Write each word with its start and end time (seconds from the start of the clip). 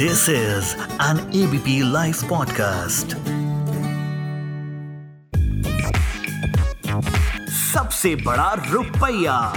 This 0.00 0.28
is 0.28 0.76
an 1.00 1.18
ABP 1.38 1.82
Life 1.92 2.18
podcast. 2.28 3.14
सबसे 7.50 8.14
बड़ा 8.16 8.52
रुपया 8.70 9.54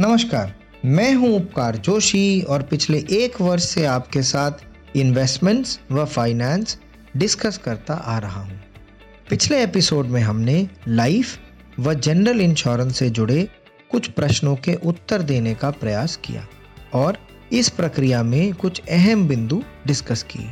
नमस्कार, 0.00 0.54
मैं 0.84 1.14
हूँ 1.14 1.36
उपकार 1.36 1.76
जोशी 1.76 2.40
और 2.40 2.62
पिछले 2.62 2.98
एक 2.98 3.40
वर्ष 3.40 3.64
से 3.64 3.86
आपके 3.86 4.22
साथ 4.22 4.96
इन्वेस्टमेंट्स 4.96 5.80
व 5.92 6.04
फाइनेंस 6.04 6.78
डिस्कस 7.16 7.58
करता 7.58 7.94
आ 7.94 8.18
रहा 8.18 8.40
हूँ। 8.40 8.60
पिछले 9.30 9.62
एपिसोड 9.62 10.06
में 10.06 10.20
हमने 10.20 10.68
लाइफ 10.88 11.38
व 11.80 11.94
जनरल 11.94 12.40
इंश्योरेंस 12.40 12.98
से 12.98 13.10
जुड़े 13.10 13.48
कुछ 13.90 14.08
प्रश्नों 14.10 14.56
के 14.56 14.74
उत्तर 14.74 15.22
देने 15.22 15.54
का 15.54 15.70
प्रयास 15.70 16.16
किया 16.16 16.46
और 16.94 17.18
इस 17.52 17.68
प्रक्रिया 17.68 18.22
में 18.22 18.54
कुछ 18.54 18.82
अहम 18.90 19.28
बिंदु 19.28 19.62
डिस्कस 19.86 20.22
किए। 20.22 20.50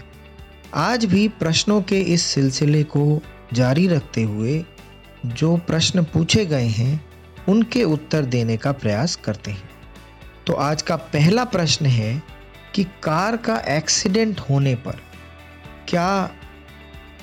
आज 0.74 1.04
भी 1.04 1.28
प्रश्नों 1.28 1.82
के 1.82 2.00
इस 2.00 2.22
सिलसिले 2.22 2.82
को 2.84 3.22
जारी 3.52 3.88
रखते 3.88 4.22
हुए 4.22 4.64
जो 5.26 5.56
प्रश्न 5.56 6.04
पूछे 6.04 6.46
गए 6.46 6.66
हैं 6.66 7.04
उनके 7.48 7.84
उत्तर 7.84 8.24
देने 8.24 8.56
का 8.56 8.72
प्रयास 8.72 9.16
करते 9.16 9.50
हैं। 9.50 9.70
तो 10.46 10.52
आज 10.52 10.82
का 10.82 10.96
पहला 10.96 11.44
प्रश्न 11.44 11.86
है 11.86 12.22
कि 12.74 12.84
कार 12.84 13.36
का 13.36 13.56
एक्सीडेंट 13.58 14.40
होने 14.40 14.74
पर 14.74 15.00
क्या 15.88 16.30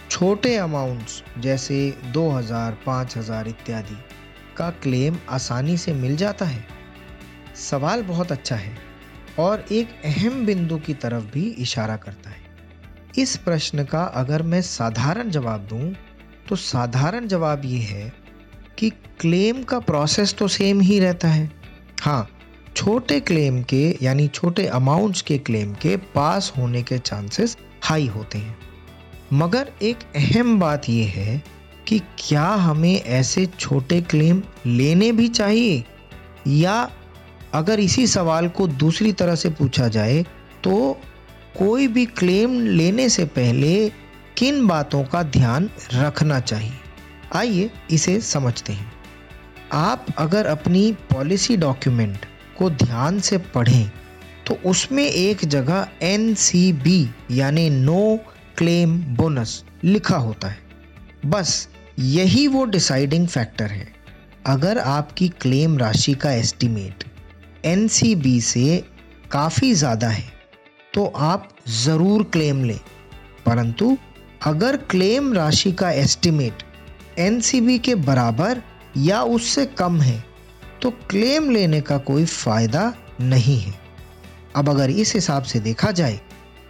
छोटे 0.09 0.55
अमाउंट्स 0.55 1.23
जैसे 1.39 1.97
2000, 2.13 2.77
5000 2.85 3.47
इत्यादि 3.47 3.97
का 4.57 4.69
क्लेम 4.69 5.17
आसानी 5.29 5.77
से 5.77 5.93
मिल 5.93 6.15
जाता 6.15 6.45
है? 6.45 6.67
सवाल 7.55 8.03
बहुत 8.03 8.31
अच्छा 8.31 8.55
है। 8.55 8.94
और 9.39 9.65
एक 9.71 9.89
अहम 10.05 10.45
बिंदु 10.45 10.77
की 10.77 10.93
तरफ़ 10.93 11.23
भी 11.23 11.47
इशारा 11.59 11.95
करता 11.95 12.29
है। 12.29 12.43
इस 13.17 13.35
प्रश्न 13.37 13.83
का 13.83 14.03
अगर 14.15 14.41
मैं 14.41 14.61
साधारण 14.61 15.29
जवाब 15.29 15.61
दूँ 15.61 15.93
तो 16.49 16.55
साधारण 16.55 17.27
जवाब 17.27 17.61
ये 17.65 17.79
है 17.79 18.13
कि 18.77 18.89
क्लेम 19.19 19.63
का 19.63 19.79
प्रोसेस 19.79 20.33
तो 20.33 20.47
सेम 20.47 20.81
ही 20.81 20.99
रहता 20.99 21.27
है। 21.27 21.51
हाँ 22.01 22.27
छोटे 22.75 23.19
क्लेम 23.19 23.61
के, 23.63 23.97
यानी 24.01 24.27
छोटे 24.27 24.65
अमाउंट्स 24.67 25.21
के 25.21 25.37
क्लेम 25.37 25.73
के 25.73 25.95
पास 25.97 26.51
होने 26.57 26.81
के 26.83 26.97
चांसेस 26.97 27.57
हाई 27.83 28.07
होते 28.07 28.37
हैं। 28.37 28.57
मगर 29.33 29.71
एक 29.81 29.99
अहम 30.15 30.59
बात 30.59 30.89
यह 30.89 31.13
है 31.15 31.43
कि 31.87 31.99
क्या 32.19 32.45
हमें 32.45 33.01
ऐसे 33.01 33.45
छोटे 33.45 34.01
क्लेम 34.01 34.41
लेने 34.65 35.11
भी 35.11 35.27
चाहिए 35.27 35.83
या 36.47 36.91
अगर 37.55 37.79
इसी 37.79 38.05
सवाल 38.07 38.47
को 38.49 38.67
दूसरी 38.67 39.11
तरह 39.13 39.35
से 39.35 39.49
पूछा 39.49 39.87
जाए 39.87 40.23
तो 40.63 40.75
कोई 41.57 41.87
भी 41.87 42.05
क्लेम 42.05 42.59
लेने 42.61 43.07
से 43.09 43.25
पहले 43.25 43.89
किन 44.37 44.65
बातों 44.67 45.03
का 45.03 45.21
ध्यान 45.23 45.69
रखना 45.93 46.39
चाहिए? 46.39 46.73
आइए 47.35 47.69
इसे 47.91 48.19
समझते 48.21 48.73
हैं। 48.73 48.91
आप 49.73 50.05
अगर 50.17 50.45
अपनी 50.45 50.91
पॉलिसी 51.13 51.57
डॉक्यूमेंट 51.57 52.25
को 52.57 52.69
ध्यान 52.69 53.19
से 53.19 53.37
पढ़ें 53.37 53.91
तो 54.47 54.57
उसमें 54.65 55.03
एक 55.03 55.45
जगह 55.45 55.87
एन 56.03 56.33
सी 56.35 56.71
बी 56.73 57.09
यानी 57.31 57.69
नो 57.69 58.17
क्लेम 58.57 58.97
बोनस 59.15 59.63
लिखा 59.83 60.17
होता 60.17 60.47
है। 60.47 60.57
बस 61.25 61.67
यही 61.99 62.47
वो 62.47 62.65
डिसाइडिंग 62.65 63.27
फैक्टर 63.27 63.65
है। 63.65 63.87
अगर 64.45 64.77
आपकी 64.79 65.27
क्लेम 65.41 65.77
राशि 65.77 66.13
का 66.13 66.31
एस्टीमेट 66.31 67.03
एनसीबी 67.65 68.39
से 68.41 68.83
काफ़ी 69.31 69.73
ज़्यादा 69.73 70.07
है 70.07 70.23
तो 70.93 71.05
आप 71.05 71.49
ज़रूर 71.75 72.23
क्लेम 72.23 72.63
लें। 72.63 72.79
परंतु 73.45 73.97
अगर 74.41 74.77
क्लेम 74.89 75.33
राशि 75.33 75.71
का 75.71 75.91
एस्टिमेट 75.93 76.63
एनसीबी 77.19 77.77
के 77.79 77.95
बराबर 77.95 78.61
या 78.97 79.21
उससे 79.23 79.65
कम 79.79 79.99
है 80.01 80.23
तो 80.81 80.89
क्लेम 81.09 81.49
लेने 81.49 81.81
का 81.81 81.97
कोई 81.99 82.25
फ़ायदा 82.25 82.93
नहीं 83.21 83.59
है। 83.59 83.73
अब 84.55 84.69
अगर 84.69 84.89
इस 84.89 85.13
हिसाब 85.15 85.43
से 85.43 85.59
देखा 85.59 85.91
जाए 85.91 86.19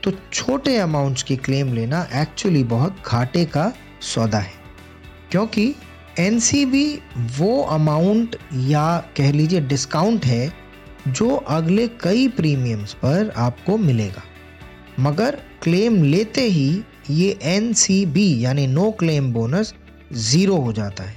तो 0.03 0.11
छोटे 0.33 0.77
अमाउंट्स 0.77 1.23
की 1.23 1.35
क्लेम 1.37 1.73
लेना 1.73 2.07
एक्चुअली 2.15 2.63
बहुत 2.65 2.97
घाटे 3.05 3.45
का 3.47 3.71
सौदा 4.03 4.39
है, 4.39 4.53
क्योंकि 5.31 5.73
एनसीबी 6.19 6.87
वो 7.37 7.61
अमाउंट 7.63 8.35
या 8.53 8.97
कह 9.17 9.31
लीजिए 9.31 9.61
डिस्काउंट 9.63 10.25
है 10.25 10.47
जो 11.07 11.35
अगले 11.35 11.87
कई 12.01 12.27
प्रीमियम्स 12.29 12.93
पर 12.95 13.31
आपको 13.37 13.77
मिलेगा। 13.79 14.23
मगर 14.99 15.37
क्लेम 15.63 16.03
लेते 16.03 16.41
ही 16.41 16.83
ये 17.11 17.37
एनसीबी 17.45 18.27
यानी 18.43 18.65
नो 18.67 18.89
क्लेम 18.91 19.31
बोनस 19.33 19.73
ज़ीरो 20.13 20.55
हो 20.57 20.73
जाता 20.73 21.03
है, 21.03 21.15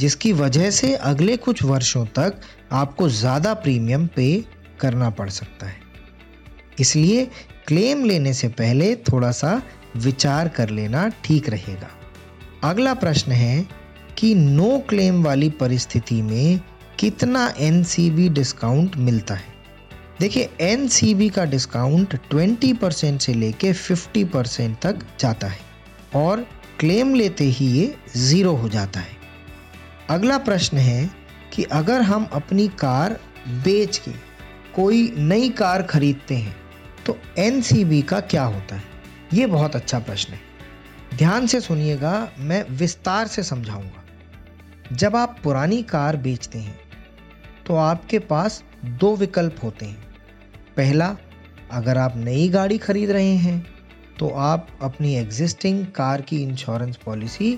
जिसकी 0.00 0.32
वजह 0.34 0.70
से 0.70 0.94
अगले 0.94 1.36
कुछ 1.38 1.62
वर्षों 1.64 2.04
तक 2.16 2.40
आपको 2.72 3.08
ज़्यादा 3.10 3.54
प्रीमियम 3.56 4.06
पे 4.06 4.44
करना 4.80 5.10
पड़ 5.10 5.28
सकता 5.30 5.66
है। 5.66 5.78
इसलिए 6.80 7.24
क्लेम 7.66 8.04
लेने 8.04 8.32
से 8.34 8.48
पहले 8.50 8.94
थोड़ा 9.04 9.30
सा 9.32 9.60
विचार 9.98 10.48
कर 10.48 10.70
लेना 10.70 11.08
ठीक 11.24 11.48
रहेगा। 11.48 11.88
अगला 12.64 12.94
प्रश्न 12.96 13.32
है 13.32 13.66
कि 14.18 14.34
नो 14.34 14.78
क्लेम 14.88 15.22
वाली 15.24 15.48
परिस्थिति 15.60 16.20
में 16.22 16.60
कितना 17.00 17.54
एनसीबी 17.58 18.28
डिस्काउंट 18.28 18.96
मिलता 18.96 19.34
है? 19.34 19.52
देखिए 20.20 20.48
एनसीबी 20.60 21.28
का 21.28 21.44
डिस्काउंट 21.44 22.16
20 22.34 22.76
परसेंट 22.78 23.20
से 23.20 23.34
लेके 23.34 23.72
50 23.74 24.24
परसेंट 24.24 24.76
तक 24.78 24.98
जाता 25.20 25.46
है 25.46 25.60
और 26.14 26.40
क्लेम 26.80 27.14
लेते 27.14 27.44
ही 27.44 27.66
ये 27.66 27.94
ज़ीरो 28.16 28.52
हो 28.52 28.68
जाता 28.68 29.00
है। 29.00 29.16
अगला 30.10 30.38
प्रश्न 30.38 30.78
है 30.78 31.10
कि 31.52 31.62
अगर 31.62 32.02
हम 32.02 32.28
अपनी 32.32 32.68
कार 32.68 33.18
बेच 33.48 33.98
के 33.98 34.12
कोई 34.74 35.12
नई 35.18 35.48
कार 35.48 35.82
खरीदते 35.82 36.34
हैं 36.34 36.56
तो 37.06 37.16
एनसीबी 37.38 38.02
का 38.02 38.20
क्या 38.20 38.44
होता 38.44 38.76
है? 38.76 38.84
ये 39.34 39.46
बहुत 39.46 39.76
अच्छा 39.76 39.98
प्रश्न 39.98 40.32
है। 40.32 40.40
ध्यान 41.16 41.46
से 41.46 41.60
सुनिएगा, 41.60 42.32
मैं 42.38 42.64
विस्तार 42.70 43.26
से 43.26 43.42
समझाऊँगा। 43.42 44.04
जब 44.92 45.16
आप 45.16 45.38
पुरानी 45.44 45.82
कार 45.82 46.16
बेचते 46.16 46.58
हैं 46.58 46.78
तो 47.70 47.76
आपके 47.76 48.18
पास 48.18 48.62
दो 49.00 49.14
विकल्प 49.16 49.56
होते 49.64 49.86
हैं। 49.86 50.06
पहला, 50.76 51.16
अगर 51.70 51.98
आप 51.98 52.16
नई 52.16 52.48
गाड़ी 52.48 52.78
खरीद 52.78 53.10
रहे 53.10 53.34
हैं 53.36 53.66
तो 54.18 54.28
आप 54.28 54.68
अपनी 54.82 55.14
एग्जिस्टिंग 55.14 55.84
कार 55.86 56.20
की 56.20 56.42
इंश्योरेंस 56.42 56.96
पॉलिसी 56.96 57.52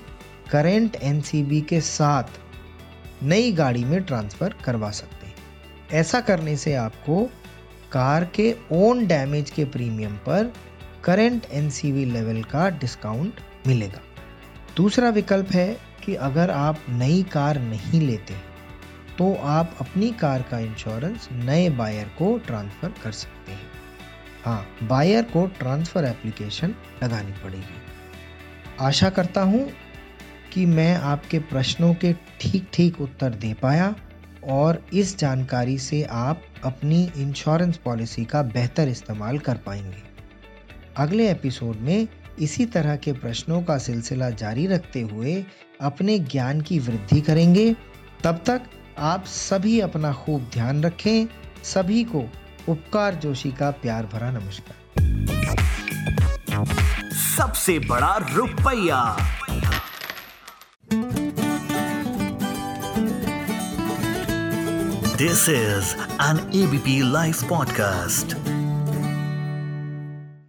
करेंट 0.50 0.97
एन 0.97 1.23
के 1.69 1.81
साथ 1.81 2.39
नई 3.23 3.53
गाड़ी 3.53 3.84
में 3.84 4.03
ट्रांसफ़र 4.03 4.55
करवा 4.65 4.91
सकते 4.91 5.27
हैं। 5.27 5.34
ऐसा 5.93 6.21
करने 6.21 6.56
से 6.56 6.75
आपको 6.75 7.25
कार 7.93 8.25
के 8.34 8.55
ओन 8.73 9.06
डैमेज 9.06 9.50
के 9.50 9.65
प्रीमियम 9.65 10.17
पर 10.27 10.53
करेंट 11.05 11.47
एन 11.53 11.71
लेवल 12.12 12.43
का 12.43 12.69
डिस्काउंट 12.71 13.41
मिलेगा। 13.67 14.00
दूसरा 14.77 15.11
विकल्प 15.11 15.53
है 15.53 15.69
कि 16.05 16.15
अगर 16.15 16.50
आप 16.50 16.87
नई 16.89 17.23
कार 17.23 17.61
नहीं 17.61 18.00
लेते 18.00 18.52
तो 19.19 19.34
आप 19.34 19.77
अपनी 19.81 20.11
कार 20.11 20.43
का 20.43 20.59
इंश्योरेंस 20.59 21.28
नए 21.33 21.69
बायर 21.71 22.05
को 22.19 22.37
ट्रांसफ़र 22.39 22.93
कर 23.03 23.12
सकते 23.12 23.53
हैं। 23.53 23.71
हाँ 24.45 24.67
बायर 24.83 25.23
को 25.23 25.47
ट्रांसफ़र 25.59 26.05
एप्लीकेशन 26.05 26.75
लगानी 27.03 27.33
पड़ेगी। 27.45 27.81
आशा 28.81 29.11
करता 29.11 29.43
हूँ 29.43 29.69
कि 30.53 30.67
मैं 30.67 30.95
आपके 30.95 31.39
प्रश्नों 31.39 31.93
के 31.95 32.12
ठीक 32.41 32.69
ठीक 32.73 33.00
उत्तर 33.00 33.34
दे 33.34 33.53
पाया 33.55 33.95
और 34.45 34.82
इस 34.93 35.19
जानकारी 35.19 35.79
से 35.79 36.03
आप 36.03 36.43
अपनी 36.64 37.03
इंश्योरेंस 37.17 37.76
पॉलिसी 37.76 38.25
का 38.25 38.43
बेहतर 38.43 38.88
इस्तेमाल 38.88 39.38
कर 39.38 39.56
पाएँगे। 39.56 40.03
अगले 40.97 41.31
एपिसोड 41.31 41.76
में 41.76 42.09
इसी 42.38 42.67
तरह 42.67 42.97
के 42.97 43.12
प्रश्नों 43.12 43.62
का 43.62 43.79
सिलसिला 43.79 44.31
जारी 44.31 44.67
रखते 44.67 45.00
हुए 45.00 45.44
अपने 45.81 46.19
ज्ञान 46.19 46.61
की 46.61 46.79
वृद्धि 46.79 47.20
करेंगे। 47.20 47.75
तब 48.25 48.43
तक 48.47 48.62
आप 48.99 49.25
सभी 49.25 49.81
अपना 49.81 50.12
खूब 50.12 50.50
ध्यान 50.53 50.83
रखें, 50.85 51.27
सभी 51.65 52.05
को 52.05 52.25
उपकार 52.69 53.15
जोशी 53.15 53.53
का 53.53 53.71
प्यार 53.71 54.06
भरा 54.06 54.31
नमस्कार। 54.31 54.77
सबसे 57.37 57.79
बड़ा 57.79 58.17
रुपया। 58.33 59.17
This 65.17 65.49
is 65.49 65.95
an 66.23 66.50
ABP 66.55 67.12
live 67.12 67.35
podcast 67.49 68.37